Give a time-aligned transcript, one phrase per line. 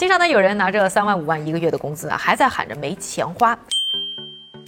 [0.00, 3.54] 经常呢，有人拿着三万五万一个月的工资啊，还在喊着没钱花。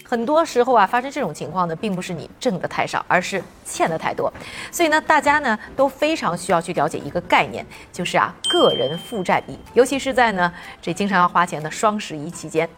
[0.05, 4.31] 很多时候啊，发生这种情况呢，并不是你挣的太少，而是欠的太多。
[4.71, 10.53] 所以呢，大家呢都非常需要去了解一个概念，就是啊，个人负债比，尤其是在呢
[10.83, 12.69] 这经常要花钱的双十一期间。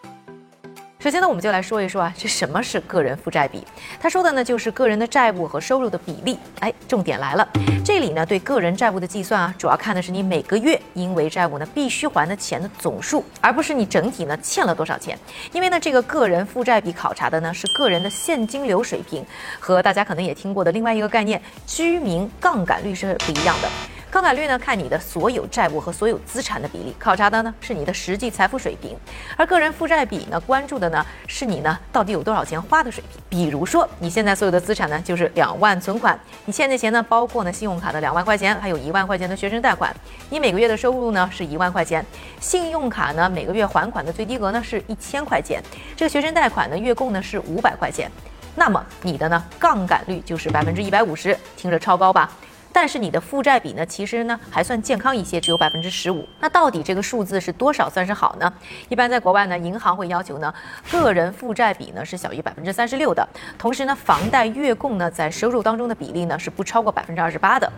[1.05, 3.63] 首先呢，我们就来说一说啊，这什么是个人负债比？
[3.99, 6.35] 他说的呢，就是个人的债务和收入的比例。
[6.61, 7.47] 哎，重点来了，
[7.85, 15.15] 这里呢，对个人债务的计算啊，主要看的是你每个月因为债务呢必须还的钱的总数，而不是你整体呢欠了多少钱。
[15.51, 19.23] 因为呢，这个个人负债比考察的呢是个人的现金流水平，
[19.59, 23.69] 和大家可能也听过的另外一个概念居民杠杆率是不一样的。
[24.15, 28.95] 杠杆率呢，看你的所有债务和所有资产的比例，考察的呢是你的实际财富水平；
[29.35, 33.21] 而个人负债比呢，关注的呢是你呢到底有多少钱花的水平。
[33.27, 39.93] 比如说，你现在所有的资产呢就是两万存款，你欠的钱呢包括呢信用卡的两万块钱，还有一万块钱的学生贷款。
[40.29, 42.05] 你每个月的收入呢是一万块钱，
[42.39, 45.61] 信用卡呢每个月还款的最低额呢是一千块钱，
[45.93, 48.09] 这个学生贷款呢月供呢是五百块钱，
[48.55, 52.31] 那么你的呢杠杆率就是百分之一百五十，听着超高吧？
[52.75, 56.27] 但是你的负债比呢，其实呢还算健康一些，只有百分之十五。
[56.41, 58.53] 那到底这个数字是多少算是好呢？
[58.89, 60.53] 一般在国外呢，银行会要求呢，
[60.91, 63.25] 个人负债比呢是小于百分之三十六的，
[63.57, 67.71] 同时呢，房贷月供呢在收入当中的比例呢是不超过百分之二十八的。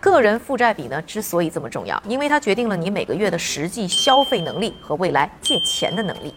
[0.00, 6.34] 个人负债比呢之所以这么重要，因为它决定了你每个月的实际消费能力和未来借钱的能力。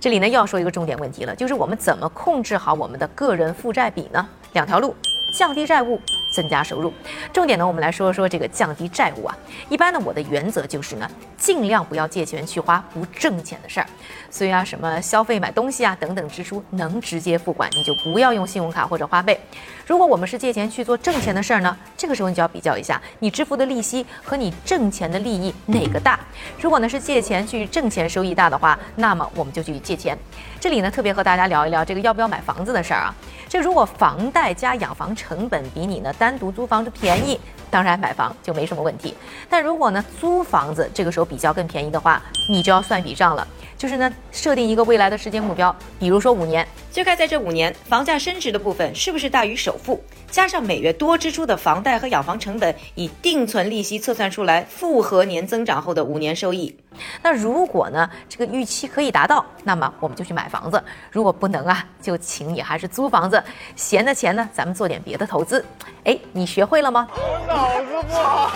[0.00, 4.28] 这里呢又要说一个重点问题了，就是我们怎么控制好我们的个人负债比呢？
[4.54, 4.92] 两条路。
[5.30, 6.00] 降低债务，
[6.32, 6.92] 增加收入。
[7.32, 9.36] 重点呢，我们来说说这个降低债务啊。
[9.68, 13.86] 一般呢，我的原则就是呢，尽量不要借钱去花不挣钱的事儿。
[14.30, 19.38] 所以啊，什么消费、买东西啊等等支出能直接付款，你就不要用信用卡或者花呗。
[19.86, 26.20] 如果我们是借钱去做挣钱的事儿呢，这个时候你就要比较一下，你支付的利息和你挣钱的利益哪个大。
[26.60, 30.16] 如果呢是借钱去挣钱收益大的话，那么我们就去借钱。
[30.60, 33.14] 这里呢特别和大家聊一聊这个要不要买房子的事儿啊。
[33.48, 39.14] 这如果房贷加养房成本比你呢单独租房子便宜，当然买房就没什么问题。
[39.48, 43.46] 但如果呢租房子这个时候比较更便宜的话，你就要算一笔账了。
[43.78, 56.76] 就是呢，设定一个未来的时间目标，比如说五年，就看在这五年房价升值的部分是不是大于首付，加上每月多支出的房贷和养房成本，以定存利息测算出来复合年增长后的五年收益。
[57.22, 60.76] 那如果呢这个预期可以达到，那么我们就去买房子；
[61.10, 63.42] 如果不能啊，就请你还是租房子，
[63.76, 65.64] 闲的钱呢，咱们做点别的投资。
[66.04, 67.08] 哎，你学会了吗？
[67.54, 68.50] 脑子不好。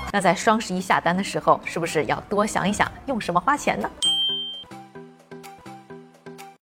[0.12, 3.88] 那在双十一下单的时候，是不是要多想一想用什么花钱呢？